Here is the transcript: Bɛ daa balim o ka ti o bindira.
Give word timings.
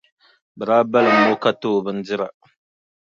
Bɛ 0.57 0.63
daa 0.69 0.83
balim 0.91 1.21
o 1.31 1.33
ka 1.43 1.51
ti 1.59 1.67
o 1.77 1.83
bindira. 1.85 2.27